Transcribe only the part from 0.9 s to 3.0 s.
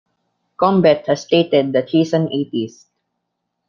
has stated that he is an atheist.